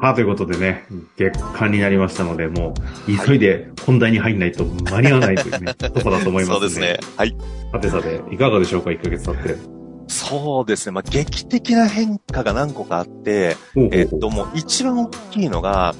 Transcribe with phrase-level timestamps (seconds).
[0.00, 0.86] はあ、ということでね、
[1.18, 2.72] 月間になりましたので、も
[3.06, 6.54] う、急いで本題に入んないと間に合わないというね、 とこだと思いますね。
[6.54, 6.98] そうですね。
[7.18, 7.36] はい。
[7.70, 9.56] さてさて、いかがでしょうか、1ヶ月経って。
[10.08, 10.92] そうですね。
[10.92, 13.56] まあ、劇的な変化が何個かあって、
[13.92, 15.94] えっと、もう一番大きいのが、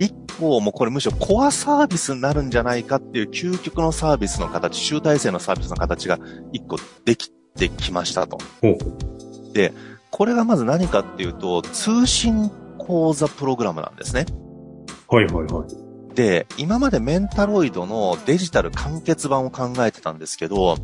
[0.00, 6.18] 一個もこれむしろコアサービスになるんじゃないかっていう究極のサービスの形、集大成のサービスの形が
[6.52, 8.38] 一個できてきましたと。
[9.52, 9.72] で、
[10.10, 12.50] これがまず何かっていうと、通信
[12.86, 14.26] 講座プログラムなんですね。
[15.08, 16.14] はいはいはい。
[16.14, 20.76] で、今までメンタロイドのデジタル完結版を考えてたんですけど、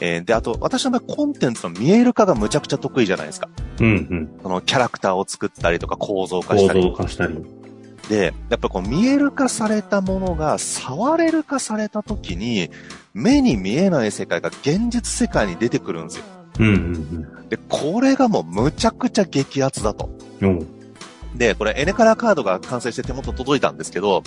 [0.00, 3.48] えー、で、あと、私の場合コンテンツの見える化がむちゃくちゃ得意じゃないですか。
[3.80, 4.40] うんうん。
[4.42, 6.82] そのキャラクターを作ったりとか構造化したり。
[6.82, 7.44] 構造化したり。
[8.08, 12.70] で、やっぱこう見える化されたものが触れる化された時に、
[13.12, 16.24] 目に見えない世界が現実世界に出てくるんですよ。
[16.60, 17.48] うんうんうん。
[17.48, 20.10] で、これがもうむちゃくちゃ激アツだと。
[20.40, 20.79] うん。
[21.34, 24.22] で、これエネカラーカードが完成して手元届いたんですけど、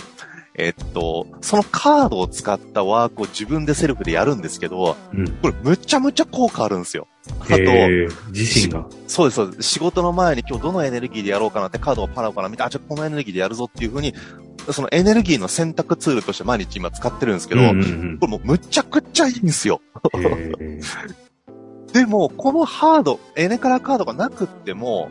[0.56, 7.08] えっと、そのカードを使ったワークを自分でセルフでやるんですけど、うん、これむちゃむちゃ効果あるんですよ。
[7.40, 7.56] あと、
[8.30, 8.86] 自身が。
[9.08, 9.62] そうです、そうです。
[9.62, 14.14] 仕事の前に今日どのエネルギーでやろうかなってカードをパラパラ見て、あ、じゃあこのエネルギーでやるぞっていうふうに、
[14.70, 17.80] そのエネルギーの選択ツールとして毎日今使ってるんですけど、うんうんう
[18.14, 19.80] ん、これもうむちゃくちゃいいんですよ。
[21.92, 25.10] でも、このハード、エネカラカードがなくっても、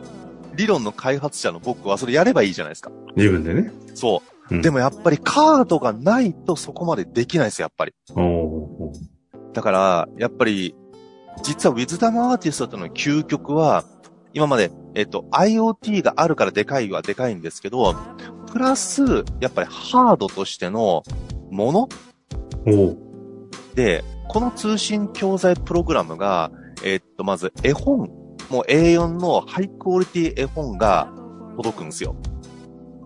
[0.56, 2.90] 理論の開発者の僕はそれやればいいじゃないですか。
[3.16, 3.72] 自分でね。
[3.94, 4.54] そう。
[4.54, 7.94] うん、でもやっぱりカードがないとそこまでできないですよ、やっぱり。
[9.52, 10.74] だから、やっぱり、
[11.42, 13.84] 実はウィズダムアーティストとの究極は、
[14.32, 17.94] 今まで、えっと、IoT があるからでかいはでかいんですけど、
[18.52, 21.04] プラス、やっぱりハードとしての
[21.50, 21.88] もの
[23.74, 26.50] で、この通信教材プログラムが、
[26.84, 28.10] えっと、まず絵本
[28.50, 31.12] もう A4 のハイクオリティ絵本が
[31.56, 32.16] 届くんですよ。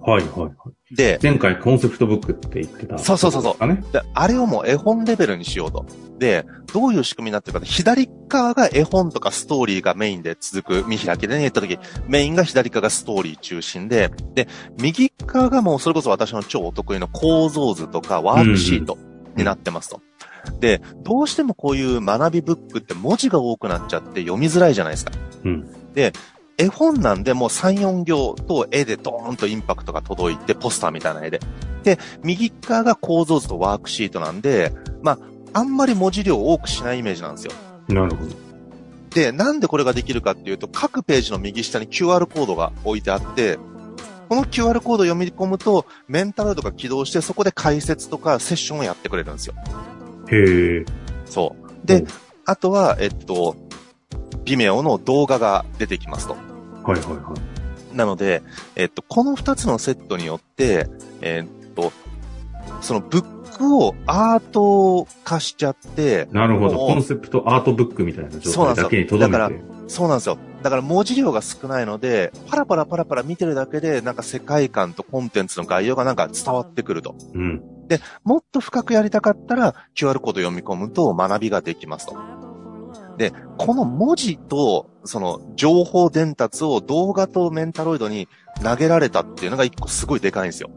[0.00, 0.94] はいはいはい。
[0.94, 3.66] で、前回コンセプトブックって言ってた、そうそうそうそう。
[3.66, 5.84] ね、であれをもう絵本レベルにしようと。
[6.18, 14.48] で、どういう仕組みになってるか左側が絵本とかストーリーがメインで続く見開きでね、言った時、メインが左側がストーリー中心で、で、
[14.80, 18.96] 右側がもうそれこそ私の超お得意の構造図とかワークシート
[19.36, 19.96] になってますと。
[19.96, 20.07] うんうん、
[20.60, 25.12] で、どうしてもこういう学びブックって文字が多くなっちゃって読みづらいじゃないですか。
[25.44, 26.12] うん、で、
[26.58, 31.40] 絵本なんでもう3、4行と絵でドーンとインパクトが届いて、ポスターみたいな絵で。
[31.84, 34.72] で、右側が構造図とワークシートなんで、
[35.02, 35.18] まあ、
[35.52, 37.52] あんまり文字量多くしないイメージなんですよ。
[37.88, 38.48] なるほど。
[39.10, 43.58] で、なんでこれができるかっていうと、各ページの右下に QR コードが置いてあって、
[44.28, 49.54] この QR コードを読み込むと、メンタルドが起動して、そこで解説とかセッションをやってくれるんですよ。
[50.30, 50.84] へえ。
[51.26, 51.86] そう。
[51.86, 52.04] で、
[52.44, 53.56] あとは、えっと、
[54.44, 56.34] ビメオの動画が出てきますと。
[56.34, 57.34] はいはいは
[57.92, 57.96] い。
[57.96, 58.42] なので、
[58.76, 60.88] えっと、この二つのセットによって、
[61.20, 61.92] えっと、
[62.80, 66.76] そのブックをアート化しちゃって、なるほど。
[66.76, 69.60] コンセプトアートブックみたいな状態だけにとどめて。
[69.88, 70.38] そうなんですよ。
[70.62, 77.14] だから文字量が少ないので、パラパラパラパラ見てるだけで、なんか世界観とコンテンツの概要がなんか伝わってくると。
[77.34, 77.62] うん。
[77.88, 82.16] で、もっと深くやりたかったら、QR コード読み込むと学びができますと。
[83.16, 88.28] で、この文字と、その情報伝達を動画とメンタロイドに
[88.62, 90.70] 投げられたっていうのが一個すごいでかいんですよ。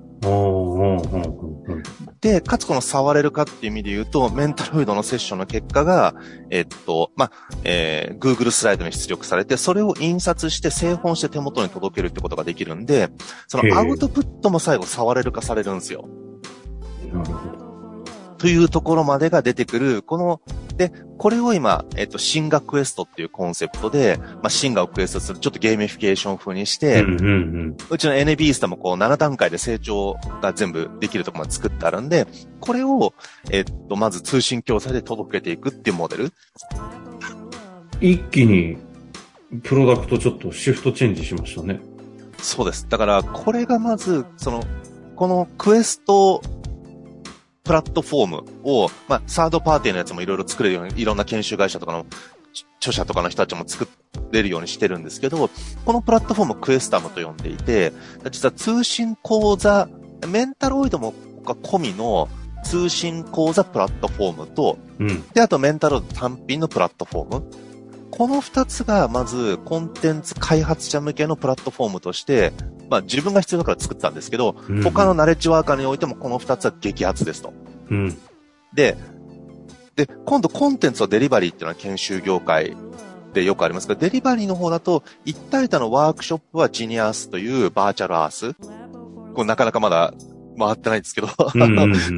[2.22, 6.14] で、かつこの触れるかっていう意味で言うと、メンタロイドのセッションの結果が、
[6.52, 7.32] えっと、まあ、
[7.64, 13.10] えー、Google スライドに出力されて、それを印刷して製本して手元に届けるってことができるんで、
[13.48, 16.08] そのアウトプットも最後触れる化されるんですよ。
[17.14, 17.72] なるほど。
[18.42, 20.42] というところまでが出てくる、この、
[20.76, 27.28] で、これを今、えっと、シンガクエストっていうコンセプトで、まあ、シンガをクエストする、ちょっとゲーミフィケーション風にして、うんうんう
[27.68, 32.26] ん、うちの NB スタもこう7段階で成長が全部できるところまで作ってあるんで、
[32.60, 33.14] これを、
[33.52, 36.34] えっと、まず通信教材で届けていくっていうモデル。
[38.00, 38.78] 一気に、
[39.62, 41.80] プロダクトちょっとシフトチェンジしましたね。
[42.40, 42.88] そうです。
[42.90, 44.64] だから、これがまず、その、
[45.16, 46.42] このクエスト
[47.64, 52.06] プラットフォームを、まあ、サードパーティーのやつもいろいろ作れるように、いろんな研修会社とかの
[52.80, 53.88] 著者とかの人たちも作
[54.32, 55.50] れるようにしてるんですけど、
[55.86, 57.94] このプラットフォームクエスタムと呼んでいて、
[58.32, 59.88] 実は通信講座、
[60.28, 61.14] メンタロイドも
[61.44, 62.28] 込みの
[62.64, 67.52] 通信講座プラットフォームと、うん、で、あとメンタロイド単品のプラットフォーム。
[68.12, 72.52] この二つが、まず、コンテンツ開発者向けのプラットフォームとして、
[72.92, 77.54] まあ自分が必要だから作ったんですけど、うん、他のナレッジワーカーにおいてもこの二つは激アツですと。
[77.90, 78.18] うん、
[78.74, 78.98] で、
[79.96, 82.76] で、今度コンテンツのデリバリーっていうのは研修業界
[83.34, 88.54] でよくありますが、デリバリーの方だと、一体多のワークショップはジニアースというバーチャルアース。
[89.34, 90.14] これなかなかまだ
[90.60, 91.46] 回ってないんですけど こ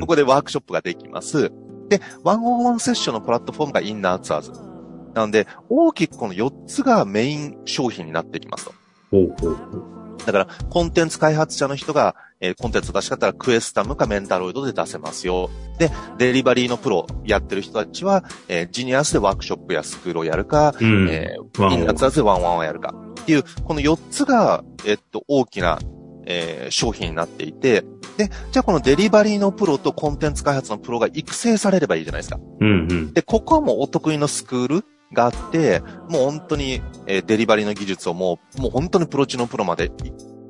[0.07, 1.51] こでワークショップができます。
[1.89, 4.51] で、ワンオンワンセッションのプラットフォームがインナーツアーズ。
[5.13, 8.73] なので、大きくこの4つがメイン商品になってきますと。
[9.11, 15.49] ほうほうほうだから、コンテンツ開発者の人が、えー、コンテンツ出し方らクエスタムかメンタロイドで出せますよ。
[15.77, 22.93] で、デリバリーのプロやってる人たちは、えー、ジニアスでワークショップやスクールをやるか、うん、えー、インナーツアーズで1on1をやるか。
[23.21, 25.79] っていう、この4つが、えっと、大きな、
[26.25, 27.83] えー、商品になっていて、
[28.17, 32.39] で、じゃあこのデリバリーのプロとコンテンツ開発のプロが育成されればいいじゃないですか。
[32.59, 39.91] うんうん、で、ここはもうお得意のスクールがあって、もう本当に、えー、デリバリーの技術をもう、もう本当にプロ中のプロまで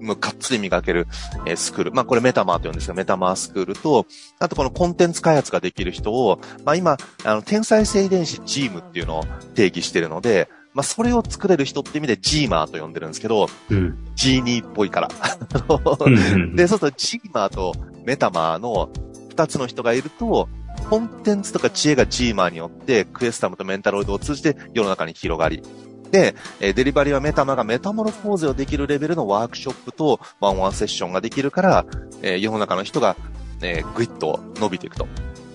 [0.04, 1.08] もうがっつり磨ける、
[1.46, 1.92] えー、スクール。
[1.92, 4.06] まあこれメタマーと言うんですが、メタマースクールと、
[4.40, 9.24] あとこのコンテンツ開発ができる人を、まあ今、あの、天才性遺伝子チームっていうのを
[9.56, 15.08] 定義してるので、まあそれを作れる人って意味でジーマーと呼んでるんですけど、うん、ジーニーっぽいから。
[16.56, 17.74] で、そうするとジーマーと
[18.06, 18.90] メタマーの
[19.30, 20.50] 二つの人がいると、
[20.94, 25.64] コンテンツとか知恵がジーマーによってクエスタムとメンタロイドを通じて世の中に広がり、
[26.12, 31.86] で、デリバリーはメタマーがメタモルフォーゼをできるレベルのワークショップと1on1セッションができるから、
[32.22, 33.16] え世の中の人が、
[33.64, 35.08] えー、ぐいっと伸びていくと。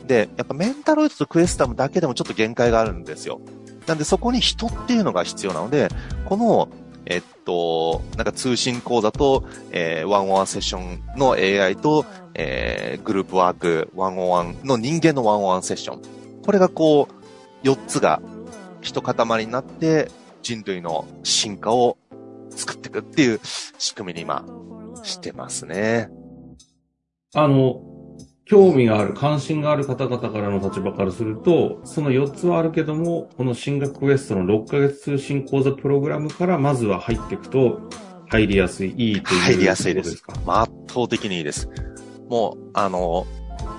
[0.08, 3.40] で、やっぱメンタロイドとクエスタムだけでもちょっと限界があるんですよ。
[3.86, 5.86] なんでそこに人っていうのが必要なので、
[6.24, 6.68] この、
[7.06, 12.04] えっと、なんか通信講座と、えー、ワンワンセッションの AI と、
[12.38, 16.02] えー、グループワーク、ワンオンワンの人間のワンオンワンセッション。
[16.42, 18.22] これがこう、4つが
[18.80, 20.08] 一塊になって、
[20.40, 21.98] 人類の進化を
[22.50, 24.46] 作っていくっていう仕組みに今、
[25.02, 26.10] してますね。
[27.34, 27.82] あの、
[28.44, 37.80] 興味がある、関心がある方々からの立場からすると、その4つはあるけども、この進学クエストの6ヶ月通信講座プログラムからまずは入っていくと、
[38.28, 40.22] 入りやすい、いいという入りやすいです。
[40.46, 41.68] 圧倒的にいいです。
[42.28, 43.26] もう、あの、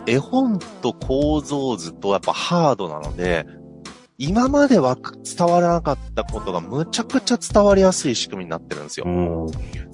[0.06, 3.46] 絵本と構造図とやっぱハードなので、
[4.18, 9.06] 今までは伝わらなかったことがむちゃくちゃ伝わりやすい仕組みになってるんですよ。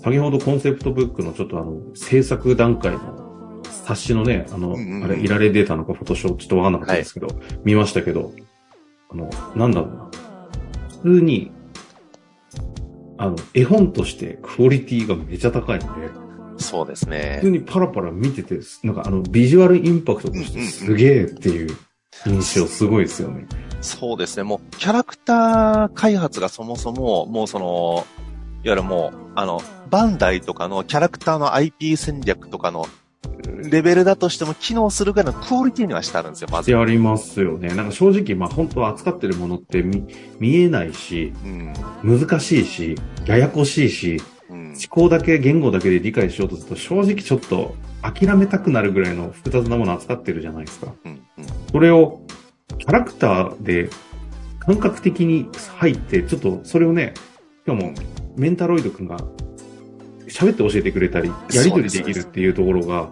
[0.03, 3.25] 先ほどコンセプトブックのちょっとあの、制作段階の
[3.85, 8.31] 冊子のね、あの、うんうん、あれ、いられデータのかフォトショーちょっとわかんなかったですけど、はい、見ましたけど、
[9.11, 10.09] あの、なんだろうな。
[11.03, 11.51] 普通に、
[13.17, 16.09] あの、絵本としてクオリティがめちゃ高いので、
[16.57, 17.39] そうですね。
[17.41, 21.75] 普通にパラパラ見てて、なんかあの、ビジュアルインパクトとしてすげえっていう
[22.25, 23.45] 印象すごいですよね。
[23.81, 24.43] そうですね。
[24.43, 28.05] もう、キャラクター開発がそもそも、もうその、
[28.63, 32.87] いわゆるもう、あの、バンダイとかのキャラクターの IP 戦略とかの
[33.69, 36.71] レベルだとしても機能するぐらいのクオリティにはしてあるんですよ、まず。
[36.71, 37.69] やりますよね。
[37.75, 40.05] なんか正直、まあ本当は扱ってるものって見
[40.39, 42.95] 見えないし、うん、難しいし、
[43.25, 44.25] ややこしいし、うん、
[44.75, 50.93] 思考だけ、言語だけで理解しようとすると正直ちょっと諦めたくなるぐらいの複雑なものを扱ってるじゃないですか。
[51.05, 52.21] うんうん、それを
[52.77, 53.89] キャラクターで
[54.59, 57.13] 感覚的に入って、ちょっとそれをね、
[57.63, 57.93] しかも
[58.35, 59.17] メンタロイド君が
[60.27, 63.09] 喋って教えてくれたり、やりとりできるっていうところが、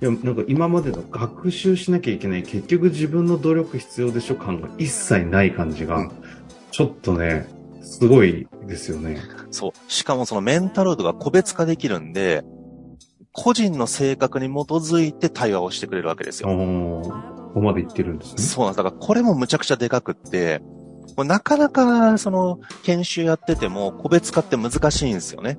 [0.00, 6.10] いや、なんか今までの学習しなきゃいけない、結局自分の努力必要でしょ感が一切ない感じが、うん、
[6.70, 7.46] ちょっとね、
[7.82, 9.20] すごいですよね。
[9.50, 9.72] そう。
[9.88, 12.44] しかもそのメンタロイドが個別化できるんで、
[13.32, 16.48] 個人の性格に基づいて対話をしてくれるわけですよ。
[16.48, 18.42] ここまで言ってるんですね。
[18.42, 18.76] そうなんです。
[18.78, 20.60] だからこれもむちゃくちゃでかくって、
[21.16, 25.58] なかなか、その、研修やってても、個別化って難しいんですよね。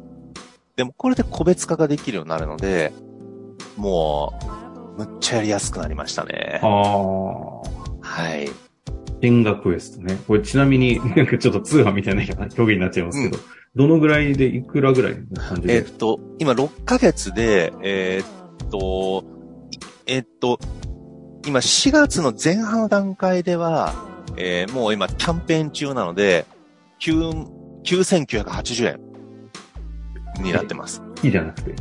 [0.75, 2.91] でも、これで個別化ができるようになるので、
[3.77, 4.33] も
[4.97, 6.59] う、むっちゃやりやすくなりましたね。
[6.63, 6.69] ああ。
[8.01, 8.49] はい。
[9.23, 10.19] 変画クエストね。
[10.27, 15.77] これちなみに、なんかちょっと通販みたいな表現になっちゃいますけど、うん、どのぐらいで、いくらぐらいの感じで？
[15.77, 19.23] えっと、今6ヶ月で、えー、っと、
[20.07, 20.59] えー、っと、
[21.47, 23.93] 今4月の前半の段階では、
[24.35, 26.45] えー、もう今キャンペーン中なので、
[26.99, 31.01] 9980円になってます。
[31.23, 31.75] いいじゃなくて、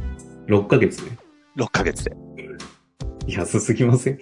[0.46, 1.10] 6ヶ月で
[1.56, 2.14] ？6ヶ月で。
[3.26, 4.20] 安すぎません？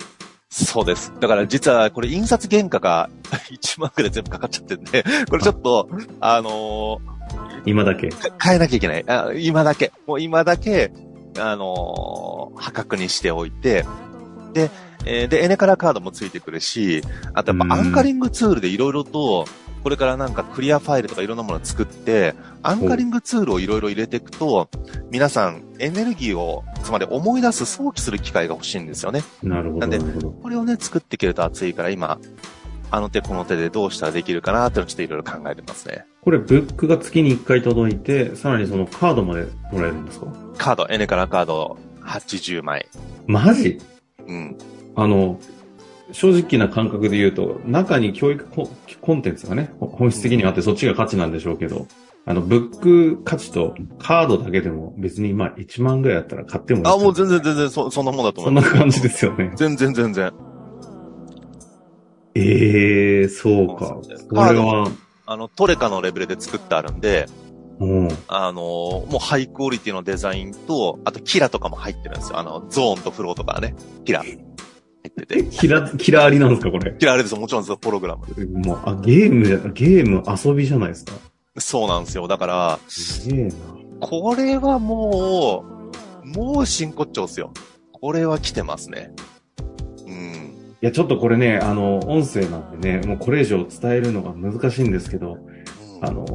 [0.52, 1.12] そうです。
[1.20, 3.08] だから実はこれ印刷原価が
[3.52, 5.88] 1万くらい全部かかっちゃってるんで、これちょっと、
[6.20, 7.00] あの
[7.64, 8.08] 今だけ？
[8.08, 9.04] ー変えなきゃいけない。
[9.08, 9.92] あ今だけ。
[10.06, 10.92] もう今だけ、
[11.38, 13.86] あのー破格にしておいて、
[14.52, 14.70] で、
[15.06, 17.02] えーで、エネカラカードもついてくるし、
[17.32, 19.46] あとやっぱアンカリングツールでいろいろと、
[19.84, 24.68] これからなんかクリアファイルとかいろんなものを作って、アンカリングツールをいろいろ入れていくと、
[25.10, 29.22] 皆さんエネルギーを、つまり思い出す、想起する機会が欲しいんですよね。
[29.42, 29.98] なるほど、なんで。
[29.98, 32.18] これをね、作っていけると熱いから今、
[32.92, 36.04] あの手この手でどうしたらできるかなっていうのをちょっといろいろ考えてますね。
[36.22, 40.26] これ、ブックが月に1回届いて、さらにそのカードまでもらえるんですか？
[40.58, 42.86] カード、エネカラカード80枚。
[43.26, 43.78] マジ？
[44.26, 44.58] うん。
[44.96, 45.38] あの、
[46.12, 48.68] 正直な感覚で言うと、中に教育コ
[49.00, 51.86] コンテンツがね、ほ本質的にあってそっちが価値なんでしょうけど、
[52.26, 58.74] あの、ブック価値とカードだけでも別にまあ1万ぐらいだったら買ってもいいあ、もう全然全然そ、そんなもんだとそ思います。
[58.74, 59.52] んな感じですよね。
[59.56, 60.32] 全然全然。
[62.34, 63.96] ええー、そうか。
[64.28, 64.90] これは、
[65.26, 67.26] あの、トレカのレベルで作ってあるんで、
[67.80, 72.38] もう、あのもうハイクオリティのデザインと、あとキラとかも入ってるんですよ。
[72.38, 73.74] あの、ゾーンとフローとかね。
[74.04, 74.22] キラ。
[74.22, 74.32] 入
[75.08, 75.44] ってて。
[75.44, 76.94] キラ、キラありなんですか、これ？
[76.98, 77.40] キラあれですよ。
[77.40, 77.78] もちろんですよ。
[77.82, 78.26] ホログラム。
[78.64, 81.12] もう、あ、ゲームゲーム遊びじゃないですか。
[81.60, 82.28] そうなんですよ。
[82.28, 83.54] だから、すげえな。
[84.00, 85.64] これはも
[86.24, 87.52] う、もう真骨頂ですよ。
[87.92, 89.12] これは来てますね。
[90.06, 90.74] うん。
[90.82, 95.38] いや、ちょっとこれね、あの、音声なんでね、もうこれ以上伝えるのが難しいんですけど、
[96.00, 96.26] あの、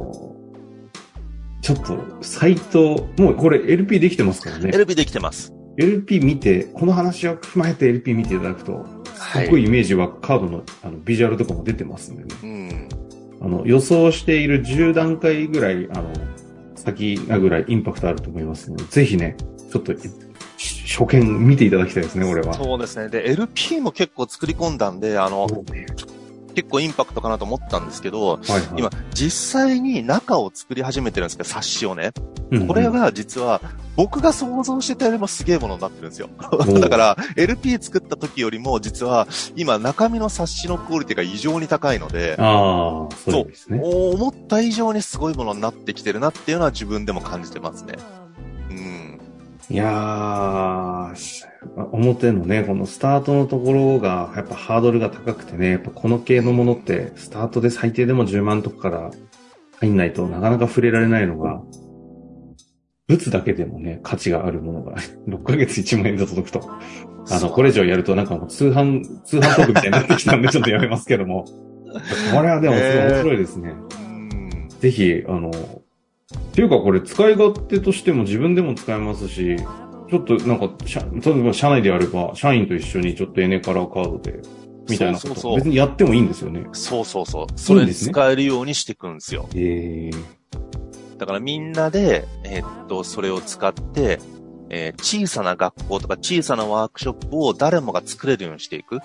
[1.62, 4.70] ちょっと、サイト、もうこれ LP できてますからね。
[4.72, 5.52] LP できてます。
[5.76, 12.28] LP 見て、この話を踏まえて LP 見ていただくと、すっごいイメージはカードのあのビジュアルとかも出てますんでね。
[12.42, 12.88] うん。
[13.46, 16.12] あの、予想している10段階ぐらい、あの、
[16.74, 19.36] 先がぐらいインパクトあると思いますので、ぜひね、
[19.70, 19.94] ちょっと、
[20.56, 22.54] し初見見ていただきたいですね、俺は。
[22.54, 23.08] そうですね。
[23.08, 25.46] で、LP も結構作り込んだんで、あの、
[26.56, 32.12] 結構インパクトかなと思ったんですけど、はいはい、今、実際に中を作り始めてるんですけど、冊子をね。
[32.50, 33.60] うんうんこれは実は、
[33.96, 36.30] 僕が想像してたよりもすげえものになってるんですよ。
[36.52, 43.80] おだから、LP 作った時よりも、実は、今、中身の冊子のクオリティが異常に高いので、ああ、そうね。
[43.82, 47.94] 思った以上にすごいものになってきてるなっていうのは自分でも感じてますね。
[49.70, 49.76] うん。
[49.76, 51.44] いやー、し
[51.92, 59.10] 表のね、このスタートのところが、やっぱハードルが高くてね、やっぱこの系のものって、スタートで最低でも10万とかから
[59.80, 61.60] 入んないとなかなか触れられないのが、
[63.08, 64.96] 物だけでもね、価値があるものが、
[65.28, 66.68] 6ヶ月1万円で届くと。
[67.30, 71.44] あの、これ以上やるとなんかもう通販、通販トークみたいになってきたんでちょっとやめますけども。
[72.34, 73.74] これはでもすごい面白いですね。
[74.00, 74.68] うん。
[74.68, 75.50] ぜひ、あの、
[76.56, 79.56] っていうかこれ使い勝手としても自分でも使えますし、
[80.08, 84.40] ちょっとなんか、社例えば社内であれば、社員と一緒にちょっとエネカラーカードで、
[84.88, 86.66] みたいなことそうそうそう別にやってもいいんですよね。
[86.72, 87.46] そうそうそう。
[87.56, 89.50] それにで使えるようにしていくんですよ。
[89.54, 90.10] ええ
[91.18, 94.18] だからみんなで、えーっと、それを使って、
[94.70, 99.00] えー小さな学校とか小さなワークショップを誰もが作れるようにしていく。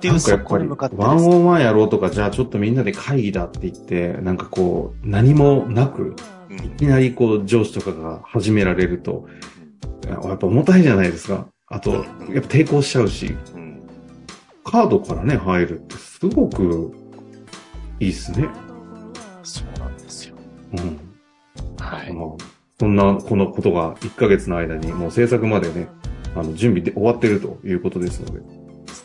[0.00, 6.02] っていなうんそこかやっぱり、に向かってワンオンワンやろうとか、じゃあちょっとみんなで会議だって言って、なんかこう、何もなく、
[6.48, 9.28] うんいきなりこう、上司とかが始められると、
[10.08, 11.46] やっぱ重たいじゃないですか。
[11.68, 12.08] あと、やっぱ
[12.48, 13.70] 抵抗しちゃうし、うん
[14.64, 16.92] カードからね、入るってすごく
[17.98, 18.48] いいっすね。
[19.42, 20.36] そうなんですよ。
[20.72, 21.00] うん。
[21.78, 22.12] はい。
[22.12, 22.26] まあ、
[22.78, 25.88] そんな、このことが1ヶ月の間に、もう制作までね、
[26.36, 28.59] あの、準備で終わってるということですので。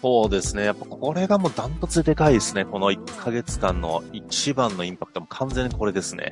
[0.05, 0.65] そうですね。
[0.65, 2.63] やっぱこれがもうダントツででかいですね。
[2.63, 6.29] この1ヶ月間の一番のインパクトも完全にこれですね。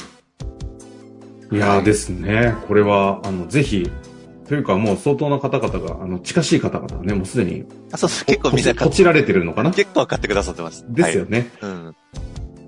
[1.51, 2.53] いやーですね。
[2.67, 3.89] これは、あの、ぜひ、
[4.47, 9.71] というかもう相当な方々が、あの、近しい方々がね、もうすでに、あ、そうそう、結構みんなこちられてるのかな？
[9.71, 10.85] 結構買ってくださってます。
[10.89, 11.49] ですよね。
[11.59, 11.71] はい。
[11.71, 11.95] うん。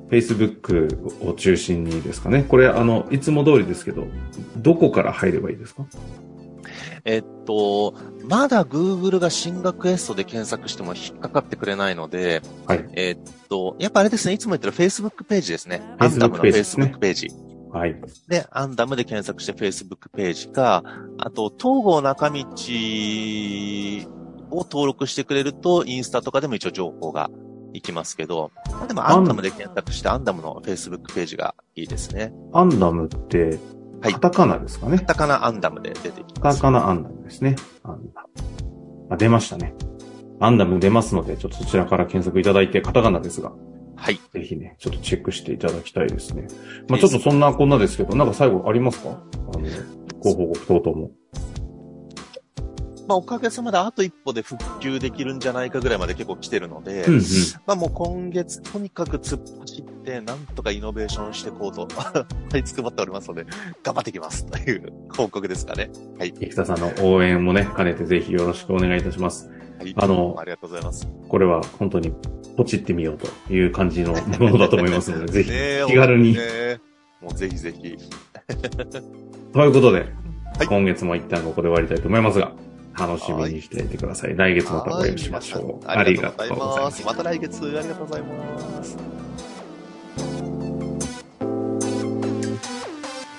[0.09, 2.43] Facebook を中心にですかね。
[2.49, 4.07] これ、あの、いつも通りですけど、
[4.57, 5.85] どこから入ればいいですか？
[7.05, 7.93] えっと、
[8.27, 12.85] まだ Google が進学エストで検索しても引っかかってくれないので、はい。
[12.93, 15.83] えっと、やっぱあれですね、いつも言ってる Facebook ページですね。
[15.99, 17.29] アンダムの Facebook ページ。
[17.71, 17.95] はい。
[18.27, 20.83] で、アンダムで検索して Facebook ページか、
[21.19, 22.39] あと、東郷中道
[24.49, 27.29] を登録してくれると、インスタとかでも一応情報が
[27.73, 32.33] いきますけど、まあ、でもアンダムで検索してアンダムの Facebook ページがいいですね。
[32.53, 33.59] アンダムって、
[34.05, 34.99] はいカタカナですかね。
[34.99, 36.57] カタカナアンダムで出てきカます。
[36.57, 37.55] タカナアンダムですね。
[37.81, 38.29] アンダム。
[39.09, 39.73] あ、出ましたね。
[40.39, 43.51] アンダム出ますので、ちょっとそちらから検索いただいて、カタカナですが、
[43.95, 44.19] はい。
[44.31, 46.45] ぜひね、ちょっとチェックしていただきたいですね。
[46.87, 49.09] まあちょっとそんなこんなですけど、なんか最後ありますか？
[49.09, 49.67] あの、
[50.19, 51.11] ご報告等々も。
[53.07, 57.21] まあ、おかげさまであと一歩で復旧できるんじゃないかぐらいまで結構来てるので、うんうん、
[57.65, 62.25] まあもう今月とにかく突っ走って、なんとかイノベーションしていこうと、 は
[62.57, 63.45] い、つくばっておりますので、
[63.83, 65.89] 頑張ってきますという報告ですかね。
[66.17, 66.33] はい。
[66.33, 69.49] 生田さんの応援もね、兼ねてぜひよろしくお願いいたします。
[69.79, 69.93] はい。
[69.97, 71.07] あの、ありがとうございます。
[71.27, 72.11] これは本当に
[72.57, 75.51] ポチってみようという感じのものだと思いますので、 ぜひ
[75.91, 76.37] 気軽に。
[77.21, 77.97] もうぜひぜひ。
[79.53, 79.99] ということで、
[80.57, 82.53] はい、今月も一旦ここで終わりたいと思いますが、
[82.97, 84.35] 楽しみにしていてください。
[84.35, 85.87] 来月またお会いしましょう。
[85.87, 87.05] ありがとうございます。
[87.05, 89.24] また来月ありがとうございます。